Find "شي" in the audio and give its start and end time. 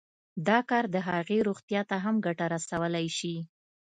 3.17-3.35